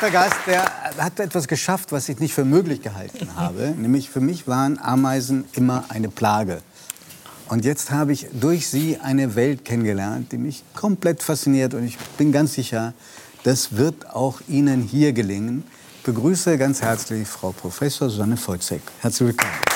nächster 0.00 0.10
Gast, 0.16 0.36
der 0.46 0.64
hat 0.98 1.18
etwas 1.18 1.48
geschafft, 1.48 1.90
was 1.90 2.08
ich 2.08 2.20
nicht 2.20 2.32
für 2.32 2.44
möglich 2.44 2.82
gehalten 2.82 3.34
habe. 3.34 3.74
Nämlich 3.76 4.10
für 4.10 4.20
mich 4.20 4.46
waren 4.46 4.78
Ameisen 4.78 5.44
immer 5.54 5.86
eine 5.88 6.08
Plage. 6.08 6.62
Und 7.48 7.64
jetzt 7.64 7.90
habe 7.90 8.12
ich 8.12 8.28
durch 8.32 8.68
sie 8.68 8.98
eine 9.02 9.34
Welt 9.34 9.64
kennengelernt, 9.64 10.30
die 10.30 10.38
mich 10.38 10.62
komplett 10.74 11.22
fasziniert. 11.22 11.74
Und 11.74 11.84
ich 11.84 11.98
bin 12.16 12.30
ganz 12.30 12.54
sicher, 12.54 12.92
das 13.42 13.76
wird 13.76 14.10
auch 14.10 14.40
Ihnen 14.46 14.82
hier 14.82 15.12
gelingen. 15.12 15.64
Ich 15.98 16.04
begrüße 16.04 16.58
ganz 16.58 16.80
herzlich 16.80 17.26
Frau 17.26 17.50
Professor 17.50 18.08
Susanne 18.08 18.36
Voitzek. 18.36 18.82
Herzlich 19.00 19.30
willkommen. 19.30 19.67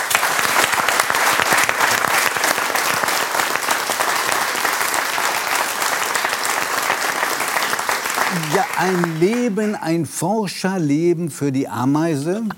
Ja, 8.54 8.66
ein 8.76 9.18
Leben, 9.18 9.74
ein 9.74 10.04
Forscherleben 10.04 11.30
für 11.30 11.52
die 11.52 11.68
Ameise. 11.68 12.42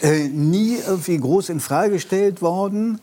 Äh, 0.00 0.28
nie 0.28 0.76
irgendwie 0.76 1.18
groß 1.18 1.48
in 1.48 1.58
Frage 1.58 1.94
gestellt 1.94 2.40
worden. 2.40 3.00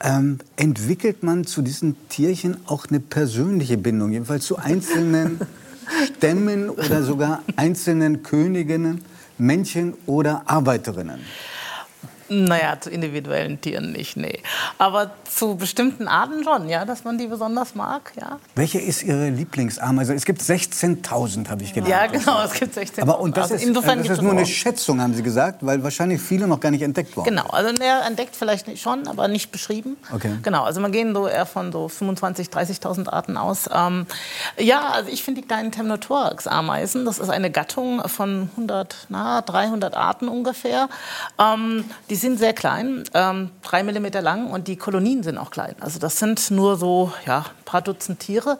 Ähm, 0.00 0.38
entwickelt 0.54 1.24
man 1.24 1.44
zu 1.44 1.60
diesen 1.60 1.96
Tierchen 2.08 2.56
auch 2.66 2.86
eine 2.88 3.00
persönliche 3.00 3.76
Bindung, 3.76 4.12
jedenfalls 4.12 4.44
zu 4.44 4.56
einzelnen 4.56 5.40
Stämmen 6.04 6.70
oder 6.70 7.02
sogar 7.02 7.42
einzelnen 7.56 8.22
Königinnen, 8.22 9.02
Männchen 9.38 9.94
oder 10.06 10.42
Arbeiterinnen? 10.46 11.18
Naja, 12.32 12.80
zu 12.80 12.90
individuellen 12.90 13.60
Tieren 13.60 13.90
nicht, 13.90 14.16
nee. 14.16 14.38
Aber 14.78 15.10
zu 15.28 15.56
bestimmten 15.56 16.06
Arten 16.06 16.44
schon, 16.44 16.68
ja, 16.68 16.84
dass 16.84 17.02
man 17.02 17.18
die 17.18 17.26
besonders 17.26 17.74
mag, 17.74 18.12
ja. 18.20 18.38
Welche 18.54 18.78
ist 18.78 19.02
Ihre 19.02 19.30
Lieblingsameise? 19.30 20.14
Es 20.14 20.24
gibt 20.24 20.40
16.000, 20.40 21.48
habe 21.48 21.64
ich 21.64 21.74
gelernt. 21.74 21.90
Ja, 21.90 22.06
genau, 22.06 22.40
es 22.44 22.52
gibt 22.52 22.76
16.000. 22.76 23.02
Aber 23.02 23.18
und 23.18 23.36
das 23.36 23.50
also 23.50 23.56
ist, 23.56 23.64
insofern 23.64 23.98
das 23.98 24.10
ist 24.10 24.22
nur 24.22 24.30
eine 24.30 24.46
Schätzung, 24.46 25.00
haben 25.00 25.12
Sie 25.12 25.24
gesagt, 25.24 25.66
weil 25.66 25.82
wahrscheinlich 25.82 26.20
viele 26.20 26.46
noch 26.46 26.60
gar 26.60 26.70
nicht 26.70 26.82
entdeckt 26.82 27.16
wurden. 27.16 27.28
Genau, 27.28 27.48
also 27.48 27.72
der 27.72 28.06
entdeckt 28.06 28.36
vielleicht 28.36 28.68
nicht 28.68 28.80
schon, 28.80 29.08
aber 29.08 29.26
nicht 29.26 29.50
beschrieben. 29.50 29.96
Okay. 30.14 30.30
Genau, 30.44 30.62
also 30.62 30.80
man 30.80 30.92
gehen 30.92 31.12
so 31.12 31.26
eher 31.26 31.46
von 31.46 31.72
so 31.72 31.86
25.000, 31.86 32.52
30.000 32.52 33.08
Arten 33.08 33.36
aus. 33.36 33.68
Ähm, 33.74 34.06
ja, 34.56 34.90
also 34.90 35.10
ich 35.10 35.24
finde 35.24 35.40
die 35.40 35.48
kleinen 35.48 35.72
Temnothorax-Ameisen, 35.72 37.04
das 37.04 37.18
ist 37.18 37.28
eine 37.28 37.50
Gattung 37.50 38.06
von 38.08 38.50
100, 38.52 39.06
na, 39.08 39.42
300 39.42 39.96
Arten 39.96 40.28
ungefähr. 40.28 40.88
Ähm, 41.40 41.86
die 42.08 42.19
sind 42.20 42.38
sehr 42.38 42.52
klein, 42.52 43.04
ähm, 43.14 43.50
drei 43.62 43.82
Millimeter 43.82 44.22
lang 44.22 44.50
und 44.50 44.68
die 44.68 44.76
Kolonien 44.76 45.22
sind 45.22 45.38
auch 45.38 45.50
klein. 45.50 45.74
Also 45.80 45.98
das 45.98 46.18
sind 46.18 46.50
nur 46.50 46.76
so, 46.76 47.12
ja, 47.26 47.38
ein 47.40 47.64
paar 47.64 47.82
Dutzend 47.82 48.20
Tiere. 48.20 48.58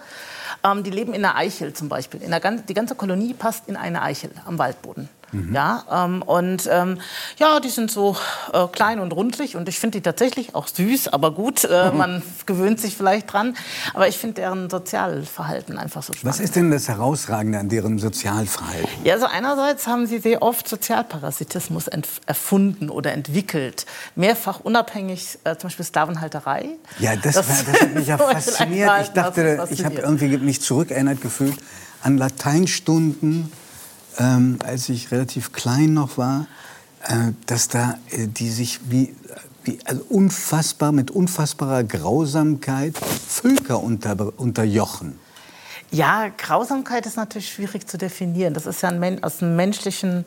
Ähm, 0.64 0.83
die 0.83 0.91
leben 0.91 1.14
in 1.14 1.25
einer 1.25 1.36
Eichel 1.36 1.72
zum 1.72 1.88
Beispiel. 1.88 2.22
In 2.22 2.31
der, 2.31 2.41
die 2.41 2.75
ganze 2.75 2.94
Kolonie 2.94 3.34
passt 3.34 3.69
in 3.69 3.77
eine 3.77 4.03
Eichel 4.03 4.31
am 4.44 4.58
Waldboden. 4.58 5.08
Ja, 5.53 5.84
ähm, 5.91 6.23
und 6.23 6.69
ähm, 6.70 6.98
ja, 7.39 7.61
die 7.61 7.69
sind 7.69 7.91
so 7.91 8.17
äh, 8.53 8.67
klein 8.69 9.00
und 9.00 9.12
rundlich 9.12 9.56
und 9.56 9.69
ich 9.69 9.78
finde 9.78 9.98
die 9.98 10.03
tatsächlich 10.03 10.55
auch 10.55 10.67
süß, 10.67 11.09
aber 11.09 11.33
gut, 11.33 11.64
äh, 11.64 11.92
man 11.92 12.22
gewöhnt 12.47 12.81
sich 12.81 12.97
vielleicht 12.97 13.33
dran. 13.33 13.56
Aber 13.95 14.09
ich 14.09 14.19
finde 14.19 14.34
deren 14.37 14.70
Sozialverhalten 14.70 15.78
einfach 15.78 16.03
so 16.03 16.12
spannend. 16.12 16.34
Was 16.34 16.41
ist 16.41 16.56
denn 16.56 16.70
das 16.70 16.89
Herausragende 16.89 17.59
an 17.59 17.69
deren 17.69 17.98
Sozialverhalten? 17.98 18.89
Ja, 19.05 19.14
also 19.14 19.27
einerseits 19.27 19.87
haben 19.87 20.06
sie 20.06 20.19
sehr 20.19 20.42
oft 20.42 20.69
Sozialparasitismus 20.69 21.89
erfunden 22.27 22.91
oder 22.91 23.12
entwickelt. 23.12 23.87
Mehrfach 24.15 24.61
unabhängig, 24.61 25.39
äh, 25.44 25.56
zum 25.56 25.69
Beispiel 25.69 25.84
Sklavenhalterei. 25.84 26.70
Ja, 26.98 27.17
das, 27.17 27.37
war, 27.37 27.42
das 27.42 27.81
hat 27.83 27.94
mich 27.94 28.06
ja 28.06 28.19
fasziniert. 28.19 28.91
Ich 29.03 29.09
dachte, 29.11 29.56
das 29.56 29.70
ich 29.70 29.84
habe 29.84 29.97
irgendwie 29.97 30.39
mich 30.39 30.61
zurückerinnert 30.61 31.20
gefühlt 31.20 31.56
an 32.03 32.17
Lateinstunden, 32.19 33.53
ähm, 34.19 34.58
als 34.64 34.89
ich 34.89 35.11
relativ 35.11 35.53
klein 35.53 35.94
noch 35.94 36.19
war, 36.19 36.47
äh, 37.05 37.33
dass 37.47 37.69
da 37.69 37.98
äh, 38.10 38.26
die 38.26 38.50
sich 38.50 38.81
wie, 38.91 39.15
wie 39.65 39.78
also 39.84 40.03
unfassbar 40.09 40.93
mit 40.93 41.10
unfassbarer 41.10 41.84
Grausamkeit 41.84 42.97
Völker 42.99 43.82
unter, 43.82 44.38
unterjochen. 44.38 45.19
Ja, 45.91 46.28
Grausamkeit 46.28 47.06
ist 47.06 47.16
natürlich 47.16 47.50
schwierig 47.53 47.88
zu 47.88 47.99
definieren. 47.99 48.54
Das 48.54 48.66
ist 48.66 48.81
ja 48.82 48.91
ein, 48.91 49.25
aus 49.25 49.38
dem 49.38 49.56
menschlichen 49.56 50.25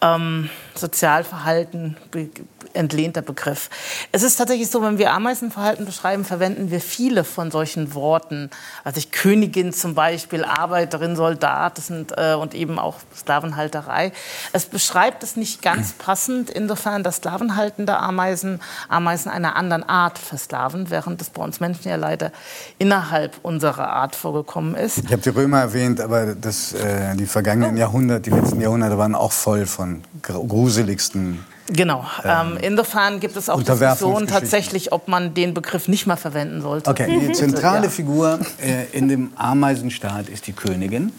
ähm, 0.00 0.50
Sozialverhalten 0.74 1.96
be 2.10 2.30
entlehnter 2.74 3.22
Begriff. 3.22 3.70
Es 4.12 4.22
ist 4.22 4.36
tatsächlich 4.36 4.68
so, 4.68 4.82
wenn 4.82 4.98
wir 4.98 5.12
Ameisenverhalten 5.12 5.86
beschreiben, 5.86 6.24
verwenden 6.24 6.70
wir 6.70 6.80
viele 6.80 7.24
von 7.24 7.50
solchen 7.50 7.94
Worten. 7.94 8.50
Also 8.84 8.98
ich 8.98 9.10
Königin 9.10 9.72
zum 9.72 9.94
Beispiel, 9.94 10.44
Arbeiterin, 10.44 11.16
Soldat 11.16 11.78
das 11.78 11.88
sind, 11.88 12.12
äh, 12.16 12.34
und 12.34 12.54
eben 12.54 12.78
auch 12.78 12.96
Sklavenhalterei. 13.16 14.12
Es 14.52 14.66
beschreibt 14.66 15.22
es 15.22 15.36
nicht 15.36 15.62
ganz 15.62 15.92
passend, 15.92 16.50
insofern, 16.50 17.02
dass 17.02 17.16
sklavenhaltende 17.16 17.96
Ameisen 17.98 18.60
Ameisen 18.88 19.30
einer 19.30 19.56
anderen 19.56 19.82
Art 19.82 20.18
versklaven, 20.18 20.90
während 20.90 21.20
es 21.20 21.30
bei 21.30 21.42
uns 21.42 21.60
Menschen 21.60 21.88
ja 21.88 21.96
leider 21.96 22.32
innerhalb 22.78 23.38
unserer 23.42 23.90
Art 23.90 24.14
vorgekommen 24.14 24.74
ist. 24.74 24.98
Ich 24.98 25.12
habe 25.12 25.22
die 25.22 25.30
Römer 25.30 25.60
erwähnt, 25.60 26.00
aber 26.00 26.34
das, 26.34 26.74
äh, 26.74 27.16
die 27.16 27.26
vergangenen 27.26 27.76
Jahrhunderte, 27.76 28.30
die 28.30 28.36
letzten 28.36 28.60
Jahrhunderte 28.60 28.98
waren 28.98 29.14
auch 29.14 29.32
voll 29.32 29.66
von 29.66 29.87
gr- 30.22 30.44
gruseligsten. 30.46 31.44
Genau. 31.70 32.04
Ähm, 32.24 32.56
insofern 32.62 33.20
gibt 33.20 33.36
es 33.36 33.48
auch. 33.50 33.62
Diskussionen 33.62 34.26
tatsächlich, 34.26 34.90
ob 34.92 35.06
man 35.08 35.34
den 35.34 35.52
Begriff 35.54 35.86
nicht 35.88 36.06
mehr 36.06 36.16
verwenden 36.16 36.62
sollte. 36.62 36.90
Okay, 36.90 37.20
die 37.28 37.32
zentrale. 37.44 37.90
Figur 37.90 38.38
äh, 38.58 38.86
in 38.96 39.08
dem 39.08 39.30
Ameisenstaat 39.36 40.28
ist 40.28 40.46
die 40.46 40.52
Königin. 40.54 41.12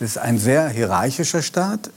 Das 0.00 0.10
ist 0.10 0.18
ein 0.18 0.38
sehr 0.38 0.68
hierarchischer 0.68 1.42
Staat, 1.42 1.88
äh, 1.88 1.90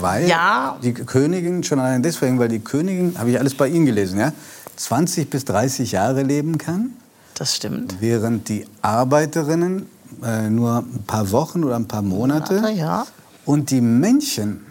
weil 0.00 0.28
Ja. 0.28 0.76
die 0.82 0.92
Königin, 0.92 1.62
schon 1.62 1.78
allein 1.78 2.02
deswegen, 2.02 2.38
weil 2.38 2.48
die 2.48 2.58
Königin, 2.58 3.16
habe 3.18 3.30
ich 3.30 3.38
alles 3.38 3.54
bei 3.54 3.68
Ihnen 3.68 3.86
gelesen, 3.86 4.18
ja, 4.18 4.32
20 4.76 5.30
bis 5.30 5.44
30 5.44 5.92
Jahre 5.92 6.22
leben 6.24 6.58
kann, 6.58 6.90
Das 7.34 7.54
stimmt. 7.56 7.96
während 8.00 8.48
die 8.48 8.66
Arbeiterinnen 8.82 9.86
äh, 10.24 10.50
nur 10.50 10.78
ein 10.78 11.04
paar 11.06 11.30
Wochen 11.30 11.62
oder 11.64 11.76
ein 11.76 11.86
paar 11.86 12.02
Monate 12.02 12.54
Monate, 12.54 12.72
ja. 12.76 13.06
und 13.44 13.70
die 13.70 13.80
Männchen 13.80 14.66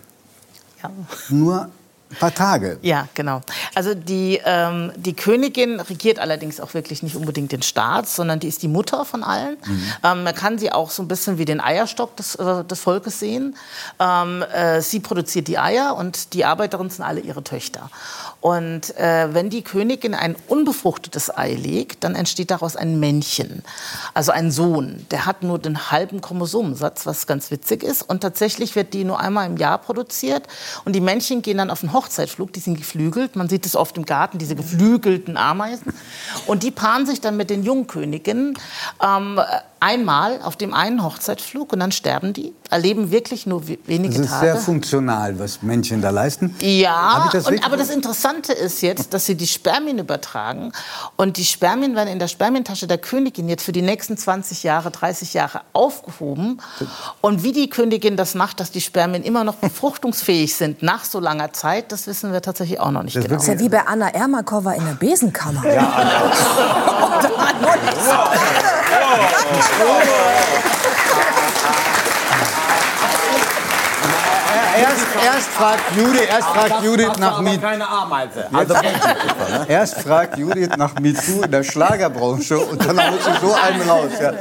Ja. 0.84 0.90
nur 1.30 1.70
ein 2.12 2.18
paar 2.18 2.34
Tage. 2.34 2.78
Ja, 2.82 3.08
genau. 3.14 3.42
Also 3.76 3.94
die, 3.94 4.40
ähm, 4.46 4.92
die 4.96 5.14
Königin 5.14 5.80
regiert 5.80 6.20
allerdings 6.20 6.60
auch 6.60 6.74
wirklich 6.74 7.04
nicht 7.04 7.16
unbedingt 7.16 7.52
den 7.52 7.62
Staat, 7.62 8.08
sondern 8.08 8.40
die 8.40 8.48
ist 8.48 8.62
die 8.64 8.68
Mutter 8.68 9.06
von 9.06 9.24
allen. 9.24 9.58
Ähm, 10.04 10.24
man 10.24 10.36
kann 10.36 10.58
sie 10.58 10.72
auch 10.72 10.92
so 10.92 11.02
ein 11.02 11.08
bisschen 11.08 11.38
wie 11.38 11.46
den 11.46 11.62
Eierstock 11.62 12.16
des, 12.18 12.36
äh, 12.36 12.64
des 12.64 12.80
Volkes 12.80 13.20
sehen. 13.20 13.56
Ähm, 14.00 14.44
äh, 14.54 14.82
sie 14.82 15.00
produziert 15.00 15.48
die 15.48 15.58
Eier 15.58 15.96
und 15.96 16.34
die 16.34 16.46
Arbeiterinnen 16.46 16.90
sind 16.90 17.06
alle 17.06 17.22
ihre 17.22 17.44
Töchter. 17.44 17.90
Und 18.42 18.98
äh, 18.98 19.34
wenn 19.34 19.52
die 19.52 19.62
Königin 19.62 20.16
ein 20.16 20.36
unbefruchtetes 20.48 21.36
Ei 21.36 21.54
legt, 21.54 22.04
dann 22.04 22.16
entsteht 22.16 22.50
daraus 22.50 22.76
ein 22.76 23.00
Männchen, 23.00 23.64
also 24.16 24.32
ein 24.32 24.50
Sohn. 24.52 25.06
Der 25.12 25.28
hat 25.28 25.44
nur 25.44 25.60
den 25.60 25.92
halben 25.92 26.22
Chromosomensatz, 26.22 27.06
was 27.06 27.28
ganz 27.28 27.52
witzig 27.52 27.84
ist. 27.84 28.02
Und 28.02 28.22
tatsächlich 28.22 28.76
wird 28.76 28.94
die 28.96 29.04
nur 29.04 29.20
einmal 29.20 29.46
im 29.46 29.58
Jahr 29.58 29.78
produziert. 29.78 30.48
Und 30.86 30.94
die 30.94 31.02
Männchen 31.02 31.44
gehen 31.44 31.60
dann 31.60 31.70
auf 31.70 31.84
einen 31.84 31.94
Hochzeitflug, 32.02 32.52
die 32.54 32.60
sind 32.60 32.78
geflügelt. 32.78 33.36
Man 33.36 33.50
sieht 33.50 33.66
es 33.66 33.76
oft 33.76 33.98
im 33.98 34.06
Garten, 34.06 34.38
diese 34.38 34.56
geflügelten 34.56 35.38
Ameisen. 35.38 35.94
Und 36.48 36.64
die 36.64 36.72
paaren 36.72 37.06
sich 37.06 37.22
dann 37.22 37.38
mit 37.38 37.50
den 37.50 37.64
Jungköniginnen 37.64 38.58
ähm, 39.02 39.40
einmal 39.82 40.42
auf 40.44 40.56
dem 40.56 40.74
einen 40.74 41.04
Hochzeitflug 41.04 41.74
und 41.74 41.80
dann 41.80 41.92
sterben 41.92 42.32
die, 42.34 42.54
erleben 42.70 43.12
wirklich 43.12 43.46
nur 43.48 43.68
we- 43.68 43.80
wenige 43.88 44.14
Das 44.16 44.26
ist 44.28 44.32
Tage. 44.32 44.46
sehr 44.46 44.56
funktional, 44.58 45.40
was 45.40 45.62
Männchen 45.64 46.02
da 46.04 46.12
leisten. 46.12 46.56
Ja, 46.62 47.28
das 47.34 47.48
und, 47.48 47.66
aber 47.66 47.78
das 47.78 47.90
Interessante 47.90 48.54
ist 48.54 48.82
jetzt, 48.82 49.14
dass 49.14 49.26
sie 49.26 49.36
die 49.36 49.48
Spermien 49.48 49.98
übertragen 49.98 50.72
und 51.18 51.38
die 51.38 51.46
Spermien 51.46 51.96
werden 51.96 52.10
in 52.10 52.20
der 52.20 52.28
Spermientasche 52.28 52.86
der 52.86 53.00
Königin 53.00 53.50
jetzt 53.50 53.64
für 53.64 53.72
die 53.72 53.82
nächsten 53.82 54.18
20 54.18 54.62
Jahre, 54.64 54.92
30 54.92 55.34
Jahre 55.34 55.62
aufgehoben. 55.74 56.62
Und 57.22 57.42
wie 57.44 57.52
die 57.52 57.68
Königin 57.70 58.16
das 58.18 58.36
macht, 58.36 58.60
dass 58.60 58.70
die 58.70 58.82
Spermien 58.82 59.24
immer 59.24 59.44
noch 59.44 59.56
befruchtungsfähig 59.56 60.56
sind 60.56 60.84
nach 60.84 61.04
so 61.06 61.20
langer 61.20 61.54
Zeit, 61.54 61.92
das 61.92 62.06
wissen 62.06 62.32
wir 62.32 62.42
tatsächlich 62.44 62.80
auch 62.80 62.92
noch 62.92 63.02
nicht 63.04 63.16
Das 63.18 63.24
genau. 63.24 63.36
Das 63.38 63.44
ist 63.48 63.54
ja 63.56 63.60
wie 63.60 63.70
bei 63.70 63.86
Anna 63.88 64.10
Ermakova 64.10 64.74
in 64.74 64.86
der 64.86 64.94
Besenkammer. 64.94 65.64
Erst, 74.78 75.06
erst 75.24 75.48
fragt 75.50 75.96
Judith, 75.96 76.22
erst 76.30 76.48
fragt 76.48 76.84
Judith 76.84 77.18
nach 77.20 77.34
aber 77.34 77.42
MeToo. 77.44 77.62
keine 77.62 77.88
Ameise. 77.88 78.46
Also 78.52 78.74
Erst 79.68 80.02
fragt 80.02 80.38
Judith 80.38 80.70
nach 80.78 80.96
MeToo 81.00 81.44
in 81.44 81.52
der 81.52 81.64
Schlagerbranche 81.64 82.58
und 82.60 82.84
dann 82.86 82.98
haut 82.98 83.22
sie 83.22 83.32
so 83.46 83.54
einen 83.54 83.82
raus. 83.82 84.12
Ja. 84.20 84.32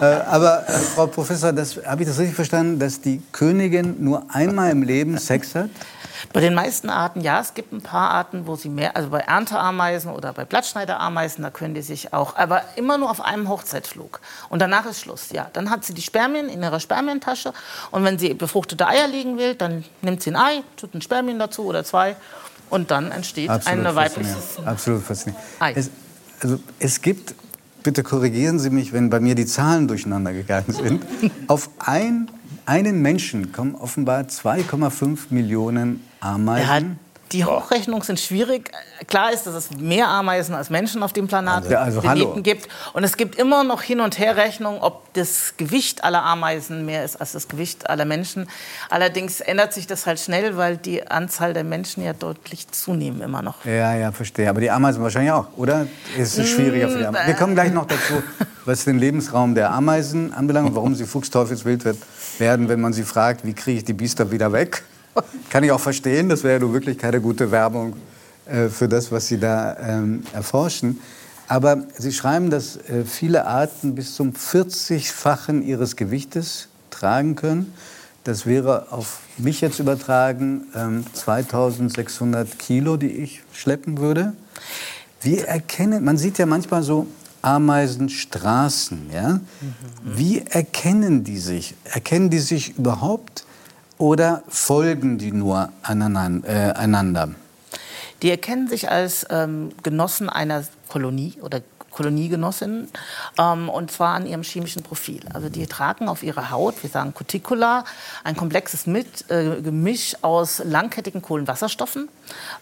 Äh, 0.00 0.20
aber 0.26 0.64
äh, 0.68 0.72
Frau 0.72 1.06
Professor, 1.06 1.52
das, 1.52 1.78
habe 1.86 2.02
ich 2.02 2.08
das 2.08 2.18
richtig 2.18 2.34
verstanden, 2.34 2.78
dass 2.78 3.00
die 3.00 3.22
Königin 3.32 3.96
nur 4.00 4.24
einmal 4.32 4.70
im 4.70 4.82
Leben 4.82 5.16
Sex 5.18 5.54
hat? 5.54 5.70
Bei 6.32 6.40
den 6.40 6.54
meisten 6.54 6.90
Arten 6.90 7.20
ja, 7.20 7.40
es 7.40 7.54
gibt 7.54 7.72
ein 7.72 7.82
paar 7.82 8.10
Arten, 8.10 8.46
wo 8.46 8.56
sie 8.56 8.68
mehr, 8.68 8.96
also 8.96 9.10
bei 9.10 9.20
Ernteameisen 9.20 10.10
oder 10.10 10.32
bei 10.32 10.44
Blattschneiderameisen, 10.44 11.42
da 11.42 11.50
können 11.50 11.74
die 11.74 11.82
sich 11.82 12.12
auch, 12.12 12.36
aber 12.36 12.62
immer 12.76 12.98
nur 12.98 13.10
auf 13.10 13.20
einem 13.20 13.48
Hochzeitflug. 13.48 14.20
Und 14.48 14.60
danach 14.60 14.86
ist 14.86 15.00
Schluss, 15.00 15.30
ja. 15.30 15.48
Dann 15.52 15.70
hat 15.70 15.84
sie 15.84 15.94
die 15.94 16.02
Spermien 16.02 16.48
in 16.48 16.62
ihrer 16.62 16.80
Spermientasche 16.80 17.52
und 17.90 18.04
wenn 18.04 18.18
sie 18.18 18.34
befruchtete 18.34 18.86
Eier 18.86 19.08
legen 19.08 19.38
will, 19.38 19.54
dann 19.54 19.84
nimmt 20.02 20.22
sie 20.22 20.30
ein 20.30 20.36
Ei, 20.36 20.62
tut 20.76 20.94
ein 20.94 21.02
Spermien 21.02 21.38
dazu 21.38 21.64
oder 21.64 21.84
zwei 21.84 22.16
und 22.70 22.90
dann 22.90 23.10
entsteht 23.10 23.50
Absolut 23.50 23.86
eine 23.86 23.94
weibliche 23.94 24.36
Absolut 24.64 25.02
faszinierend. 25.02 25.46
Es, 25.74 25.90
also, 26.40 26.58
es 26.78 27.00
gibt, 27.00 27.34
bitte 27.82 28.02
korrigieren 28.02 28.58
Sie 28.58 28.70
mich, 28.70 28.92
wenn 28.92 29.10
bei 29.10 29.20
mir 29.20 29.34
die 29.34 29.46
Zahlen 29.46 29.88
durcheinander 29.88 30.32
gegangen 30.32 30.72
sind, 30.72 31.04
auf 31.48 31.70
ein 31.78 32.30
einen 32.68 33.00
Menschen 33.00 33.50
kommen 33.50 33.74
offenbar 33.74 34.24
2,5 34.24 35.30
Millionen 35.30 36.06
Ameisen. 36.20 36.68
Ja, 36.68 37.08
die 37.32 37.44
Hochrechnungen 37.44 38.02
sind 38.02 38.20
schwierig. 38.20 38.70
Klar 39.06 39.32
ist, 39.32 39.46
dass 39.46 39.54
es 39.54 39.70
mehr 39.70 40.08
Ameisen 40.08 40.54
als 40.54 40.68
Menschen 40.68 41.02
auf 41.02 41.12
dem 41.12 41.28
Planeten 41.28 41.74
also, 41.74 42.00
also 42.00 42.40
gibt. 42.42 42.68
Und 42.92 43.04
es 43.04 43.16
gibt 43.16 43.36
immer 43.36 43.64
noch 43.64 43.82
Hin- 43.82 44.00
und 44.00 44.18
Herrechnungen, 44.18 44.80
ob 44.80 45.12
das 45.14 45.54
Gewicht 45.56 46.04
aller 46.04 46.22
Ameisen 46.22 46.84
mehr 46.84 47.04
ist 47.04 47.16
als 47.16 47.32
das 47.32 47.48
Gewicht 47.48 47.88
aller 47.88 48.04
Menschen. 48.04 48.48
Allerdings 48.90 49.40
ändert 49.40 49.72
sich 49.72 49.86
das 49.86 50.06
halt 50.06 50.20
schnell, 50.20 50.56
weil 50.56 50.76
die 50.76 51.06
Anzahl 51.06 51.54
der 51.54 51.64
Menschen 51.64 52.04
ja 52.04 52.12
deutlich 52.12 52.68
zunehmen 52.70 53.22
immer 53.22 53.42
noch. 53.42 53.64
Ja, 53.64 53.94
ja, 53.94 54.12
verstehe. 54.12 54.48
Aber 54.48 54.60
die 54.60 54.70
Ameisen 54.70 55.02
wahrscheinlich 55.02 55.32
auch, 55.32 55.46
oder? 55.56 55.86
Ist 56.16 56.38
es 56.38 56.50
schwieriger 56.50 56.88
für 56.88 56.98
die 56.98 57.06
Ameisen? 57.06 57.28
Wir 57.28 57.34
kommen 57.34 57.54
gleich 57.54 57.72
noch 57.72 57.86
dazu, 57.86 58.22
was 58.68 58.84
den 58.84 58.98
Lebensraum 58.98 59.54
der 59.54 59.72
Ameisen 59.72 60.34
anbelangt 60.34 60.74
warum 60.74 60.94
sie 60.94 61.06
Fuchsteufelswild 61.06 61.84
werden, 62.38 62.68
wenn 62.68 62.80
man 62.82 62.92
sie 62.92 63.02
fragt, 63.02 63.46
wie 63.46 63.54
kriege 63.54 63.78
ich 63.78 63.84
die 63.84 63.94
Biester 63.94 64.30
wieder 64.30 64.52
weg. 64.52 64.82
Kann 65.50 65.64
ich 65.64 65.72
auch 65.72 65.80
verstehen, 65.80 66.28
das 66.28 66.44
wäre 66.44 66.60
ja 66.62 66.72
wirklich 66.72 66.98
keine 66.98 67.22
gute 67.22 67.50
Werbung 67.50 67.96
äh, 68.44 68.68
für 68.68 68.86
das, 68.86 69.10
was 69.10 69.26
Sie 69.26 69.38
da 69.40 69.74
ähm, 69.80 70.22
erforschen. 70.34 71.00
Aber 71.48 71.78
Sie 71.96 72.12
schreiben, 72.12 72.50
dass 72.50 72.76
äh, 72.76 73.04
viele 73.06 73.46
Arten 73.46 73.94
bis 73.94 74.14
zum 74.14 74.32
40-fachen 74.32 75.62
ihres 75.62 75.96
Gewichtes 75.96 76.68
tragen 76.90 77.36
können. 77.36 77.72
Das 78.24 78.44
wäre 78.44 78.92
auf 78.92 79.20
mich 79.38 79.62
jetzt 79.62 79.78
übertragen 79.78 80.66
ähm, 80.74 81.04
2600 81.14 82.58
Kilo, 82.58 82.98
die 82.98 83.12
ich 83.12 83.42
schleppen 83.54 83.96
würde. 83.96 84.34
Wie 85.22 85.38
erkennen, 85.38 86.04
man 86.04 86.18
sieht 86.18 86.36
ja 86.36 86.44
manchmal 86.44 86.82
so 86.82 87.06
Ameisenstraßen, 87.42 89.10
ja? 89.12 89.28
Mhm. 89.28 89.42
Wie 90.02 90.40
erkennen 90.40 91.24
die 91.24 91.38
sich? 91.38 91.74
Erkennen 91.84 92.30
die 92.30 92.40
sich 92.40 92.76
überhaupt? 92.76 93.44
oder 93.98 94.42
folgen 94.48 95.18
die 95.18 95.32
nur? 95.32 95.70
Äh, 95.82 95.92
einander? 95.92 97.30
Die 98.22 98.30
erkennen 98.30 98.68
sich 98.68 98.90
als 98.90 99.26
ähm, 99.30 99.70
Genossen 99.82 100.28
einer 100.28 100.64
Kolonie 100.88 101.34
oder 101.42 101.60
Koloniegenossinnen, 101.90 102.88
ähm, 103.38 103.68
und 103.68 103.90
zwar 103.90 104.14
an 104.14 104.26
ihrem 104.26 104.42
chemischen 104.42 104.82
Profil. 104.82 105.20
Also 105.32 105.48
die 105.48 105.66
tragen 105.66 106.08
auf 106.08 106.22
ihrer 106.22 106.50
Haut, 106.50 106.80
wir 106.82 106.90
sagen 106.90 107.12
Cuticula, 107.12 107.84
ein 108.22 108.36
komplexes 108.36 108.86
Mit, 108.86 109.28
äh, 109.30 109.60
Gemisch 109.62 110.14
aus 110.22 110.62
langkettigen 110.64 111.22
Kohlenwasserstoffen. 111.22 112.08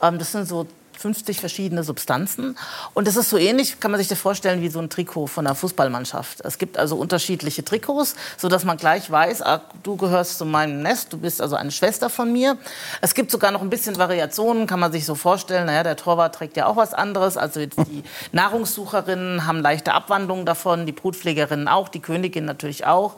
Ähm, 0.02 0.18
das 0.18 0.32
sind 0.32 0.48
so 0.48 0.66
50 0.98 1.40
verschiedene 1.40 1.84
Substanzen. 1.84 2.56
Und 2.94 3.06
das 3.06 3.16
ist 3.16 3.30
so 3.30 3.36
ähnlich, 3.36 3.80
kann 3.80 3.90
man 3.90 3.98
sich 3.98 4.08
das 4.08 4.18
vorstellen, 4.18 4.60
wie 4.60 4.68
so 4.68 4.78
ein 4.78 4.90
Trikot 4.90 5.26
von 5.26 5.46
einer 5.46 5.54
Fußballmannschaft. 5.54 6.40
Es 6.42 6.58
gibt 6.58 6.78
also 6.78 6.96
unterschiedliche 6.96 7.64
Trikots, 7.64 8.16
sodass 8.36 8.64
man 8.64 8.76
gleich 8.76 9.10
weiß, 9.10 9.42
ah, 9.42 9.62
du 9.82 9.96
gehörst 9.96 10.38
zu 10.38 10.44
meinem 10.44 10.82
Nest, 10.82 11.12
du 11.12 11.18
bist 11.18 11.40
also 11.40 11.56
eine 11.56 11.70
Schwester 11.70 12.10
von 12.10 12.32
mir. 12.32 12.56
Es 13.00 13.14
gibt 13.14 13.30
sogar 13.30 13.50
noch 13.50 13.62
ein 13.62 13.70
bisschen 13.70 13.96
Variationen, 13.98 14.66
kann 14.66 14.80
man 14.80 14.92
sich 14.92 15.04
so 15.04 15.14
vorstellen. 15.14 15.66
Naja, 15.66 15.82
der 15.82 15.96
Torwart 15.96 16.34
trägt 16.34 16.56
ja 16.56 16.66
auch 16.66 16.76
was 16.76 16.94
anderes. 16.94 17.36
Also 17.36 17.66
die 17.66 18.02
Nahrungssucherinnen 18.32 19.46
haben 19.46 19.60
leichte 19.60 19.92
Abwandlungen 19.92 20.46
davon, 20.46 20.86
die 20.86 20.92
Brutpflegerinnen 20.92 21.68
auch, 21.68 21.88
die 21.88 22.00
Königin 22.00 22.44
natürlich 22.44 22.86
auch. 22.86 23.16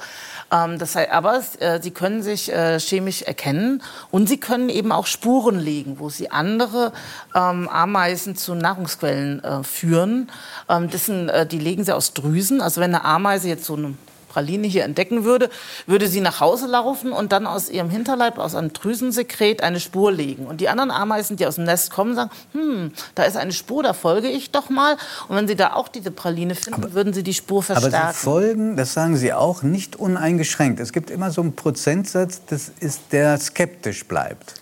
Ähm, 0.53 0.79
das 0.79 0.97
heißt, 0.97 1.11
aber 1.11 1.43
äh, 1.59 1.81
sie 1.81 1.91
können 1.91 2.23
sich 2.23 2.53
äh, 2.53 2.79
chemisch 2.79 3.23
erkennen 3.23 3.83
und 4.11 4.29
sie 4.29 4.39
können 4.39 4.69
eben 4.69 4.93
auch 4.93 5.07
Spuren 5.07 5.59
legen, 5.59 5.99
wo 5.99 6.09
sie 6.09 6.31
andere 6.31 6.93
ähm, 7.35 7.68
Ameisen 7.69 8.37
zu 8.37 8.55
Nahrungsquellen 8.55 9.43
äh, 9.43 9.62
führen. 9.62 10.31
Ähm, 10.69 10.91
das 10.91 11.06
sind, 11.06 11.29
äh, 11.29 11.47
die 11.47 11.59
legen 11.59 11.85
sie 11.85 11.94
aus 11.94 12.15
Drüsen. 12.15 12.61
Also 12.61 12.81
wenn 12.81 12.94
eine 12.94 13.05
Ameise 13.05 13.49
jetzt 13.49 13.65
so 13.65 13.76
eine 13.76 13.94
Praline 14.38 14.69
hier 14.69 14.85
entdecken 14.85 15.25
würde, 15.25 15.50
würde 15.87 16.06
sie 16.06 16.20
nach 16.20 16.38
Hause 16.38 16.69
laufen 16.69 17.11
und 17.11 17.32
dann 17.32 17.44
aus 17.44 17.69
ihrem 17.69 17.90
Hinterleib, 17.90 18.38
aus 18.38 18.55
einem 18.55 18.73
Drüsensekret, 18.73 19.64
eine 19.64 19.81
Spur 19.81 20.12
legen. 20.12 20.46
Und 20.46 20.61
die 20.61 20.69
anderen 20.69 20.93
Ameisen, 20.93 21.37
die 21.37 21.44
aus 21.44 21.56
dem 21.56 21.64
Nest 21.64 21.90
kommen, 21.90 22.14
sagen, 22.14 22.31
hm, 22.52 22.93
da 23.17 23.25
ist 23.25 23.37
eine 23.37 23.50
Spur, 23.50 23.82
da 23.82 23.94
folge 23.94 24.29
ich 24.29 24.52
doch 24.52 24.70
mal. 24.70 24.96
Und 25.26 25.35
wenn 25.35 25.49
sie 25.49 25.56
da 25.56 25.73
auch 25.73 25.88
diese 25.88 26.12
Praline 26.12 26.55
finden, 26.55 26.85
aber, 26.85 26.93
würden 26.93 27.12
sie 27.12 27.25
die 27.25 27.35
Spur 27.35 27.64
verstärken. 27.64 27.96
Aber 27.96 28.12
sie 28.12 28.19
folgen, 28.19 28.76
das 28.76 28.93
sagen 28.93 29.17
Sie 29.17 29.32
auch, 29.32 29.64
nicht 29.64 29.96
uneingeschränkt. 29.96 30.79
Es 30.79 30.93
gibt 30.93 31.11
immer 31.11 31.32
so 31.32 31.41
einen 31.41 31.56
Prozentsatz, 31.56 32.43
das 32.46 32.70
ist, 32.79 33.00
der 33.11 33.38
skeptisch 33.38 34.06
bleibt. 34.06 34.55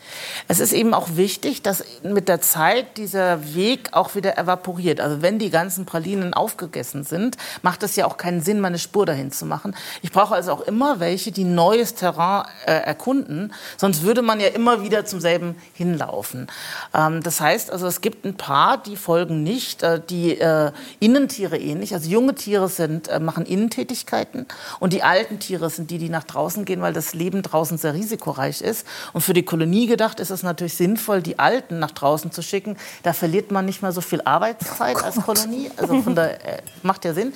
Es 0.49 0.61
ist 0.61 0.73
eben 0.73 0.95
auch 0.95 1.17
wichtig, 1.17 1.63
dass 1.63 1.85
mit 2.03 2.29
der 2.29 2.41
Zeit 2.41 2.97
dieser 2.97 3.55
Weg 3.55 3.91
auch 3.93 4.15
wieder 4.15 4.39
evaporiert. 4.39 5.01
Also 5.01 5.21
wenn 5.21 5.39
die 5.39 5.51
ganzen 5.51 5.85
Pralinen 5.85 6.33
aufgegessen 6.33 7.05
sind, 7.05 7.37
macht 7.63 7.83
es 7.83 7.97
ja 7.97 8.07
auch 8.07 8.17
keinen 8.17 8.41
Sinn, 8.41 8.61
meine 8.61 8.79
Spur 8.79 9.05
dahin 9.05 9.33
zu 9.33 9.45
machen. 9.67 9.77
Ich 10.03 10.13
brauche 10.13 10.35
also 10.35 10.53
auch 10.53 10.61
immer 10.63 11.01
welche, 11.01 11.33
die 11.33 11.45
neues 11.45 11.95
Terrain 11.95 12.47
äh, 12.67 12.73
erkunden, 12.73 13.53
sonst 13.77 14.03
würde 14.03 14.23
man 14.23 14.41
ja 14.41 14.49
immer 14.49 14.83
wieder 14.83 15.05
zum 15.05 15.21
selben 15.21 15.57
hinlaufen. 15.75 16.47
Ähm, 16.95 17.23
das 17.23 17.41
heißt 17.41 17.71
also, 17.71 17.87
es 17.87 18.01
gibt 18.01 18.25
ein 18.25 18.37
paar, 18.37 18.79
die 18.79 18.97
folgen 18.97 19.43
nicht, 19.43 19.83
äh, 19.83 20.01
die 20.01 20.39
äh, 20.39 20.73
Innentiere 21.01 21.59
ähnlich. 21.59 21.95
Also 21.95 22.09
junge 22.09 22.35
Tiere 22.35 22.69
sind, 22.69 23.09
äh, 23.09 23.21
machen 23.21 23.45
Innentätigkeiten 23.45 24.47
und 24.81 24.93
die 24.93 25.03
alten 25.03 25.39
Tiere 25.39 25.71
sind 25.71 25.91
die, 25.91 25.99
die 25.99 26.09
nach 26.09 26.25
draußen 26.25 26.65
gehen, 26.65 26.81
weil 26.81 26.93
das 26.93 27.15
Leben 27.15 27.43
draußen 27.43 27.79
sehr 27.79 27.95
risikoreich 27.95 28.61
ist. 28.61 28.87
Und 29.13 29.21
für 29.21 29.33
die 29.33 29.43
Kolonie 29.43 29.87
gedacht 29.87 30.21
ist 30.21 30.31
es 30.31 30.43
natürlich 30.43 30.75
sinnvoll, 30.75 31.23
die 31.23 31.39
Alten 31.39 31.79
nach 31.79 31.91
draußen 31.91 32.31
zu 32.31 32.43
schicken. 32.43 32.77
Da 33.03 33.13
verliert 33.13 33.51
man 33.51 33.67
nicht 33.67 33.83
mehr 33.83 33.93
so 33.93 34.01
viel 34.01 34.21
Arbeitszeit 34.23 34.97
oh 35.01 35.05
als 35.05 35.17
Kolonie. 35.17 35.71
Also 35.77 36.03
von 36.03 36.15
der, 36.15 36.45
äh, 36.45 36.63
macht 36.83 37.05
ja 37.05 37.15
Sinn. 37.15 37.33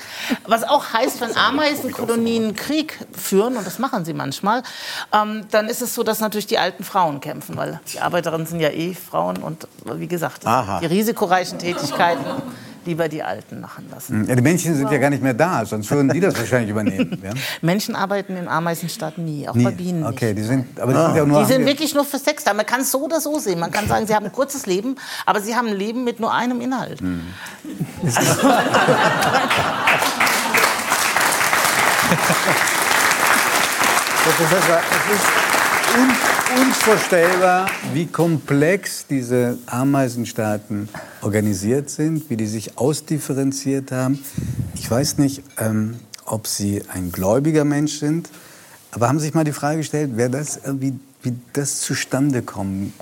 Was 0.46 0.64
auch 0.64 0.92
heißt, 0.92 1.20
wenn 1.20 1.36
Ameisenkolonien 2.20 2.54
Krieg 2.54 2.98
führen, 3.12 3.56
und 3.56 3.66
das 3.66 3.78
machen 3.78 4.04
sie 4.04 4.14
manchmal, 4.14 4.62
ähm, 5.12 5.44
dann 5.50 5.68
ist 5.68 5.82
es 5.82 5.94
so, 5.94 6.02
dass 6.02 6.20
natürlich 6.20 6.46
die 6.46 6.58
alten 6.58 6.84
Frauen 6.84 7.20
kämpfen, 7.20 7.56
weil 7.56 7.80
die 7.92 8.00
Arbeiterinnen 8.00 8.46
sind 8.46 8.60
ja 8.60 8.70
eh 8.70 8.94
Frauen 8.94 9.38
und 9.38 9.66
wie 9.84 10.06
gesagt, 10.06 10.44
die 10.44 10.86
risikoreichen 10.86 11.58
Tätigkeiten 11.58 12.24
lieber 12.86 13.08
die 13.08 13.22
Alten 13.22 13.60
machen 13.60 13.86
lassen. 13.90 14.26
Ja, 14.26 14.34
die 14.34 14.40
Männchen 14.40 14.74
sind 14.74 14.90
ja 14.90 14.96
gar 14.96 15.10
nicht 15.10 15.22
mehr 15.22 15.34
da, 15.34 15.66
sonst 15.66 15.90
würden 15.90 16.08
die 16.08 16.20
das 16.20 16.36
wahrscheinlich 16.38 16.70
übernehmen. 16.70 17.10
Ja? 17.22 17.32
Menschen 17.60 17.94
arbeiten 17.94 18.36
im 18.36 18.48
Ameisenstaat 18.48 19.18
nie, 19.18 19.46
auch 19.46 19.54
nie. 19.54 19.64
bei 19.64 19.72
Bienen 19.72 20.04
okay, 20.06 20.28
nicht. 20.28 20.38
Die 20.38 20.42
sind, 20.42 20.80
aber 20.80 20.92
die 20.92 20.98
sind, 20.98 21.16
ja 21.16 21.26
nur 21.26 21.40
die 21.40 21.52
sind 21.52 21.66
wirklich 21.66 21.94
nur 21.94 22.04
für 22.04 22.18
Sex 22.18 22.44
da. 22.44 22.54
Man 22.54 22.64
kann 22.64 22.80
es 22.80 22.90
so 22.90 23.04
oder 23.04 23.20
so 23.20 23.38
sehen. 23.38 23.60
Man 23.60 23.70
kann 23.70 23.86
sagen, 23.86 24.06
sie 24.06 24.14
haben 24.14 24.24
ein 24.24 24.32
kurzes 24.32 24.64
Leben, 24.64 24.96
aber 25.26 25.40
sie 25.40 25.54
haben 25.54 25.68
ein 25.68 25.76
Leben 25.76 26.04
mit 26.04 26.18
nur 26.18 26.32
einem 26.32 26.60
Inhalt. 26.62 27.00
Hm. 27.00 27.20
Also, 28.02 28.48
Professor, 34.24 34.80
es 34.90 35.04
ist 35.14 35.26
un 35.96 36.10
unvorstellbar, 36.58 37.70
wie 37.92 38.06
komplex 38.06 39.06
diese 39.06 39.58
Ameisenstaaten 39.66 40.88
organisiert 41.22 41.90
sind, 41.90 42.28
wie 42.28 42.36
die 42.36 42.46
sich 42.46 42.76
ausdifferenziert 42.76 43.92
haben. 43.92 44.24
Ich 44.74 44.90
weiß 44.90 45.18
nicht, 45.18 45.44
ähm, 45.58 46.00
ob 46.24 46.48
Sie 46.48 46.82
ein 46.92 47.12
gläubiger 47.12 47.64
Mensch 47.64 47.98
sind, 48.00 48.28
aber 48.90 49.08
haben 49.08 49.20
Sie 49.20 49.26
sich 49.26 49.34
mal 49.34 49.44
die 49.44 49.52
Frage 49.52 49.78
gestellt, 49.78 50.10
wer 50.14 50.28
das, 50.28 50.60
wie, 50.64 50.98
wie 51.22 51.34
das 51.52 51.80
zustande 51.80 52.42
kommen 52.42 52.92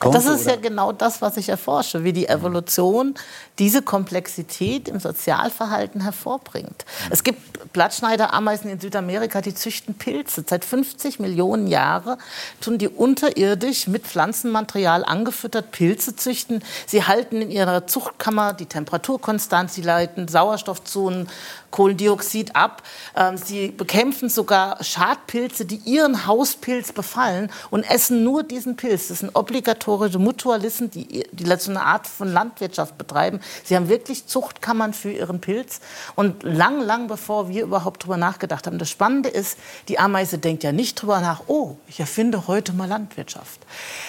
Kommt, 0.00 0.14
das 0.14 0.26
ist 0.26 0.42
oder? 0.42 0.54
ja 0.54 0.60
genau 0.60 0.92
das, 0.92 1.22
was 1.22 1.36
ich 1.36 1.48
erforsche, 1.48 2.04
wie 2.04 2.12
die 2.12 2.28
Evolution 2.28 3.14
diese 3.58 3.82
Komplexität 3.82 4.88
im 4.88 4.98
Sozialverhalten 4.98 6.00
hervorbringt. 6.00 6.84
Es 7.10 7.22
gibt 7.22 7.43
Blattschneiderameisen 7.74 8.70
in 8.70 8.80
Südamerika, 8.80 9.42
die 9.42 9.54
züchten 9.54 9.94
Pilze. 9.94 10.44
Seit 10.48 10.64
50 10.64 11.18
Millionen 11.18 11.66
Jahren 11.66 12.16
tun 12.62 12.78
die 12.78 12.88
unterirdisch 12.88 13.88
mit 13.88 14.06
Pflanzenmaterial 14.06 15.04
angefüttert 15.04 15.72
Pilze 15.72 16.16
züchten. 16.16 16.62
Sie 16.86 17.04
halten 17.04 17.42
in 17.42 17.50
ihrer 17.50 17.86
Zuchtkammer 17.86 18.54
die 18.54 18.66
Temperatur 18.66 19.20
konstant, 19.20 19.70
sie 19.70 19.82
leiten 19.82 20.28
Sauerstoffzonen 20.28 21.28
Kohlendioxid 21.74 22.54
ab. 22.54 22.84
Ähm, 23.16 23.36
sie 23.36 23.72
bekämpfen 23.72 24.28
sogar 24.28 24.82
Schadpilze, 24.84 25.64
die 25.64 25.80
ihren 25.84 26.24
Hauspilz 26.24 26.92
befallen 26.92 27.50
und 27.70 27.82
essen 27.82 28.22
nur 28.22 28.44
diesen 28.44 28.76
Pilz. 28.76 29.08
Das 29.08 29.18
sind 29.18 29.34
obligatorische 29.34 30.20
Mutualisten, 30.20 30.92
die, 30.92 31.24
die 31.32 31.44
so 31.56 31.70
eine 31.72 31.82
Art 31.82 32.06
von 32.06 32.32
Landwirtschaft 32.32 32.96
betreiben. 32.96 33.40
Sie 33.64 33.74
haben 33.74 33.88
wirklich 33.88 34.26
Zuchtkammern 34.28 34.94
für 34.94 35.10
ihren 35.10 35.40
Pilz. 35.40 35.80
Und 36.14 36.44
lang, 36.44 36.80
lang 36.80 37.08
bevor 37.08 37.48
wir 37.48 37.63
überhaupt 37.64 38.04
drüber 38.04 38.16
nachgedacht 38.16 38.66
haben. 38.66 38.78
Das 38.78 38.90
Spannende 38.90 39.28
ist, 39.28 39.58
die 39.88 39.98
Ameise 39.98 40.38
denkt 40.38 40.62
ja 40.62 40.72
nicht 40.72 41.00
drüber 41.00 41.20
nach, 41.20 41.42
oh, 41.48 41.76
ich 41.88 42.00
erfinde 42.00 42.46
heute 42.46 42.72
mal 42.72 42.88
Landwirtschaft. 42.88 43.60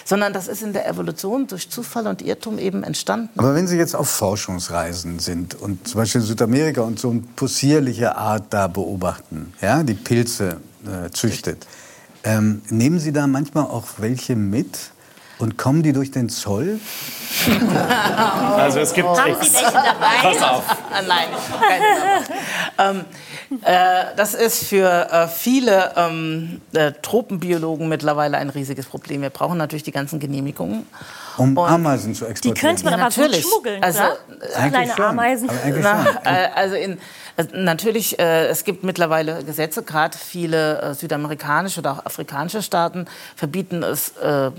Sondern 0.03 0.33
das 0.33 0.47
ist 0.47 0.61
in 0.61 0.73
der 0.73 0.87
Evolution 0.87 1.47
durch 1.47 1.69
Zufall 1.69 2.07
und 2.07 2.21
Irrtum 2.21 2.59
eben 2.59 2.83
entstanden. 2.83 3.29
Aber 3.37 3.55
wenn 3.55 3.67
Sie 3.67 3.77
jetzt 3.77 3.95
auf 3.95 4.09
Forschungsreisen 4.09 5.19
sind 5.19 5.55
und 5.55 5.87
zum 5.87 6.01
Beispiel 6.01 6.21
Südamerika 6.21 6.81
und 6.81 6.99
so 6.99 7.09
eine 7.09 7.21
possierliche 7.35 8.15
Art 8.15 8.45
da 8.51 8.67
beobachten, 8.67 9.53
ja, 9.61 9.83
die 9.83 9.93
Pilze 9.93 10.61
äh, 10.85 11.09
züchtet, 11.11 11.65
ähm, 12.23 12.61
nehmen 12.69 12.99
Sie 12.99 13.13
da 13.13 13.27
manchmal 13.27 13.65
auch 13.65 13.85
welche 13.97 14.35
mit? 14.35 14.91
Und 15.37 15.57
kommen 15.57 15.83
die 15.83 15.91
durch 15.93 16.11
den 16.11 16.29
Zoll? 16.29 16.79
Also 18.57 18.79
es 18.79 18.93
gibt 18.93 19.07
Haben 19.07 19.35
Sie 19.41 19.53
welche 19.53 19.71
dabei? 19.71 20.15
Pass 20.21 20.41
auf. 20.41 20.63
Ah, 20.91 21.01
Nein, 21.05 21.27
keine 22.77 22.99
ähm, 22.99 23.05
äh, 23.63 24.15
Das 24.15 24.33
ist 24.33 24.63
für 24.65 25.11
äh, 25.11 25.27
viele 25.27 25.91
ähm, 25.97 26.61
äh, 26.73 26.93
Tropenbiologen 27.01 27.89
mittlerweile 27.89 28.37
ein 28.37 28.49
riesiges 28.49 28.85
Problem. 28.85 29.21
Wir 29.21 29.29
brauchen 29.31 29.57
natürlich 29.57 29.83
die 29.83 29.91
ganzen 29.91 30.19
Genehmigungen. 30.19 30.85
Um 31.37 31.57
Und- 31.57 31.67
Ameisen 31.69 32.15
zu 32.15 32.23
Die 32.25 32.31
exportieren? 32.31 32.69
könnte 32.75 32.85
man 32.85 32.93
aber 32.93 33.09
gut 33.09 33.17
Natürlich. 33.17 33.45
schmuggeln, 33.45 33.83
Also, 33.83 33.99
Kleine. 34.53 34.97
Ameisen. 34.99 35.49
Na, 35.81 36.05
äh, 36.23 36.47
also 36.55 36.75
in, 36.75 36.97
also 37.35 37.49
natürlich, 37.55 38.17
äh, 38.17 38.47
es 38.47 38.63
gibt 38.63 38.83
mittlerweile 38.83 39.43
Gesetze, 39.43 39.83
gerade 39.83 40.17
viele 40.17 40.81
äh, 40.81 40.93
südamerikanische 40.93 41.81
oder 41.81 41.91
auch 41.93 42.05
afrikanische 42.05 42.61
Staaten 42.61 43.05
verbieten 43.35 43.83
es 43.83 44.09
äh, 44.17 44.51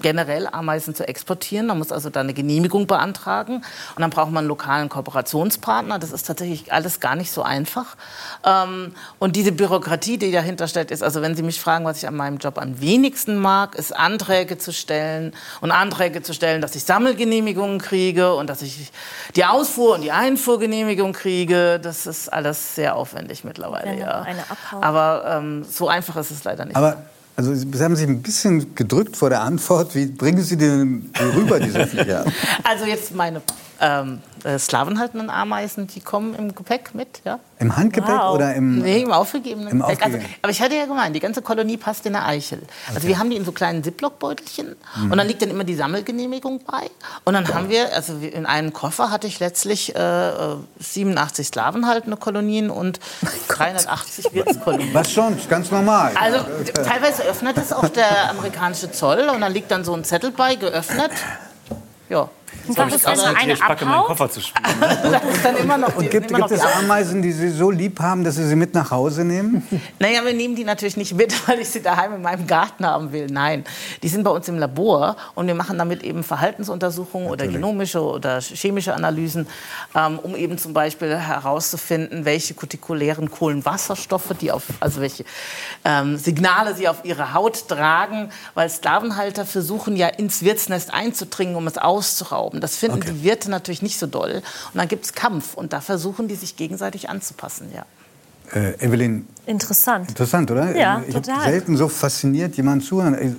generell 0.00 0.46
Ameisen 0.46 0.94
zu 0.94 1.06
exportieren. 1.06 1.66
Man 1.66 1.78
muss 1.78 1.92
also 1.92 2.10
da 2.10 2.20
eine 2.20 2.34
Genehmigung 2.34 2.86
beantragen 2.86 3.56
und 3.56 4.00
dann 4.00 4.10
braucht 4.10 4.30
man 4.30 4.42
einen 4.42 4.48
lokalen 4.48 4.88
Kooperationspartner. 4.88 5.98
Das 5.98 6.12
ist 6.12 6.26
tatsächlich 6.26 6.72
alles 6.72 7.00
gar 7.00 7.16
nicht 7.16 7.32
so 7.32 7.42
einfach. 7.42 7.96
Ähm, 8.44 8.94
und 9.18 9.36
diese 9.36 9.52
Bürokratie, 9.52 10.18
die 10.18 10.32
dahinter 10.32 10.68
steckt, 10.68 10.90
ist, 10.90 11.02
also 11.02 11.22
wenn 11.22 11.36
Sie 11.36 11.42
mich 11.42 11.60
fragen, 11.60 11.84
was 11.84 11.98
ich 11.98 12.08
an 12.08 12.16
meinem 12.16 12.38
Job 12.38 12.58
am 12.58 12.80
wenigsten 12.80 13.38
mag, 13.38 13.74
ist 13.74 13.96
Anträge 13.96 14.58
zu 14.58 14.72
stellen 14.72 15.32
und 15.60 15.70
Anträge 15.70 16.22
zu 16.22 16.34
stellen, 16.34 16.60
dass 16.60 16.74
ich 16.74 16.84
Sammelgenehmigungen 16.84 17.78
kriege 17.78 18.34
und 18.34 18.48
dass 18.48 18.62
ich 18.62 18.90
die 19.36 19.44
Ausfuhr- 19.44 19.94
und 19.94 20.02
die 20.02 20.12
Einfuhrgenehmigung 20.12 21.12
kriege. 21.12 21.80
Das 21.80 22.06
ist 22.06 22.32
alles 22.32 22.74
sehr 22.74 22.96
aufwendig 22.96 23.44
mittlerweile. 23.44 23.98
Ja. 23.98 24.26
Aber 24.80 25.24
ähm, 25.26 25.64
so 25.64 25.88
einfach 25.88 26.16
ist 26.16 26.30
es 26.30 26.44
leider 26.44 26.64
nicht. 26.64 26.76
Aber 26.76 27.02
also 27.36 27.54
Sie 27.54 27.66
haben 27.82 27.96
sich 27.96 28.06
ein 28.06 28.22
bisschen 28.22 28.74
gedrückt 28.74 29.16
vor 29.16 29.30
der 29.30 29.40
Antwort. 29.40 29.94
Wie 29.94 30.06
bringen 30.06 30.42
Sie 30.42 30.56
den 30.56 31.10
rüber, 31.34 31.58
diese 31.58 31.86
Viecher? 31.86 32.24
Also 32.64 32.84
jetzt 32.84 33.14
meine 33.14 33.40
ähm, 33.80 34.18
äh, 34.44 34.58
slavenhaltenden 34.58 35.30
Ameisen, 35.30 35.86
die 35.86 36.00
kommen 36.00 36.34
im 36.34 36.54
Gepäck 36.54 36.94
mit, 36.94 37.20
ja? 37.24 37.38
Im 37.58 37.76
Handgepäck 37.76 38.08
Wow. 38.16 38.34
oder 38.34 38.54
im... 38.54 38.78
Nee, 38.78 39.02
im 39.02 39.12
aufgegebenen 39.12 39.68
Im 39.68 39.80
Gepäck. 39.80 40.02
Also, 40.02 40.18
aber 40.42 40.50
ich 40.50 40.62
hatte 40.62 40.74
ja 40.76 40.86
gemeint, 40.86 41.14
die 41.14 41.20
ganze 41.20 41.42
Kolonie 41.42 41.76
passt 41.76 42.06
in 42.06 42.16
eine 42.16 42.24
Eichel. 42.24 42.62
Also 42.94 43.06
wir 43.06 43.18
haben 43.18 43.28
die 43.30 43.36
in 43.36 43.44
so 43.44 43.52
kleinen 43.52 43.84
Ziploc-Beutelchen 43.84 44.76
Mhm. 44.96 45.12
und 45.12 45.18
dann 45.18 45.26
liegt 45.26 45.42
dann 45.42 45.50
immer 45.50 45.64
die 45.64 45.74
Sammelgenehmigung 45.74 46.60
bei. 46.64 46.90
Und 47.24 47.34
dann 47.34 47.46
haben 47.52 47.68
wir, 47.68 47.94
also 47.94 48.14
in 48.18 48.46
einem 48.46 48.72
Koffer 48.72 49.10
hatte 49.10 49.26
ich 49.26 49.40
letztlich 49.40 49.94
äh, 49.94 50.28
äh, 50.30 50.56
87 50.78 51.46
slavenhaltende 51.48 52.16
Kolonien 52.16 52.70
und 52.70 52.98
380 53.48 54.32
Wirtskolonien. 54.32 54.94
Was 54.94 55.12
sonst? 55.12 55.48
Ganz 55.50 55.70
normal. 55.70 56.12
Also 56.18 56.38
teilweise 56.82 57.22
öffnet 57.24 57.58
es 57.58 57.72
auch 57.72 57.88
der 57.88 58.30
amerikanische 58.30 58.90
Zoll 58.90 59.28
und 59.34 59.40
dann 59.42 59.52
liegt 59.52 59.70
dann 59.70 59.84
so 59.84 59.92
ein 59.94 60.04
Zettel 60.04 60.30
bei, 60.30 60.54
geöffnet. 60.54 61.10
Ja. 62.08 62.28
Und 62.66 62.76
was 62.76 62.94
ist, 62.94 63.06
Also, 63.06 63.24
eine 63.24 63.52
Ich 63.54 63.60
packe 63.60 63.84
meinen? 63.84 64.04
Koffer 64.04 64.30
zu 64.30 64.40
spielen. 64.40 64.64
Das 65.10 65.24
ist 65.24 65.44
dann 65.44 65.56
immer 65.56 65.78
noch, 65.78 65.96
Und 65.96 66.10
gibt, 66.10 66.30
immer 66.30 66.40
noch 66.40 66.48
gibt 66.48 66.60
es 66.60 66.66
die 66.66 66.78
Ameisen, 66.78 67.22
die 67.22 67.32
Sie 67.32 67.50
so 67.50 67.70
lieb 67.70 68.00
haben, 68.00 68.24
dass 68.24 68.36
Sie 68.36 68.46
sie 68.46 68.56
mit 68.56 68.74
nach 68.74 68.90
Hause 68.90 69.24
nehmen? 69.24 69.66
Naja, 69.98 70.24
wir 70.24 70.32
nehmen 70.32 70.56
die 70.56 70.64
natürlich 70.64 70.96
nicht 70.96 71.14
mit, 71.14 71.32
weil 71.48 71.60
ich 71.60 71.68
sie 71.68 71.82
daheim 71.82 72.14
in 72.14 72.22
meinem 72.22 72.46
Garten 72.46 72.86
haben 72.86 73.12
will. 73.12 73.26
Nein, 73.26 73.64
die 74.02 74.08
sind 74.08 74.24
bei 74.24 74.30
uns 74.30 74.48
im 74.48 74.58
Labor 74.58 75.16
und 75.34 75.46
wir 75.46 75.54
machen 75.54 75.78
damit 75.78 76.02
eben 76.02 76.22
Verhaltensuntersuchungen 76.22 77.28
oder 77.28 77.46
genomische 77.46 78.02
oder 78.02 78.40
chemische 78.40 78.94
Analysen, 78.94 79.46
ähm, 79.94 80.18
um 80.18 80.36
eben 80.36 80.58
zum 80.58 80.72
Beispiel 80.72 81.16
herauszufinden, 81.16 82.24
welche 82.24 82.54
kutikulären 82.54 83.30
Kohlenwasserstoffe, 83.30 84.34
die 84.40 84.52
auf, 84.52 84.64
also 84.80 85.00
welche 85.00 85.24
ähm, 85.84 86.16
Signale 86.16 86.74
sie 86.74 86.88
auf 86.88 87.04
ihre 87.04 87.34
Haut 87.34 87.68
tragen, 87.68 88.30
weil 88.54 88.68
Sklavenhalter 88.68 89.44
versuchen 89.44 89.96
ja 89.96 90.08
ins 90.08 90.42
Wirtsnest 90.42 90.92
einzudringen, 90.92 91.56
um 91.56 91.66
es 91.66 91.78
auszurauben. 91.78 92.39
Das 92.48 92.76
finden 92.76 93.00
die 93.00 93.22
Wirte 93.22 93.50
natürlich 93.50 93.82
nicht 93.82 93.98
so 93.98 94.06
doll. 94.06 94.42
Und 94.72 94.78
dann 94.78 94.88
gibt 94.88 95.04
es 95.04 95.12
Kampf 95.12 95.54
und 95.54 95.72
da 95.72 95.80
versuchen 95.80 96.28
die 96.28 96.34
sich 96.36 96.56
gegenseitig 96.56 97.08
anzupassen, 97.10 97.68
ja. 97.74 97.84
Äh, 98.52 98.84
Evelyn, 98.84 99.28
Interessant. 99.46 100.08
interessant, 100.08 100.50
oder? 100.50 100.76
Ja, 100.76 101.02
ich 101.06 101.14
habe 101.14 101.24
total. 101.26 101.44
selten 101.44 101.76
so 101.76 101.88
fasziniert 101.88 102.56
jemand 102.56 102.84
zuhören. 102.84 103.14
Äh, 103.14 103.34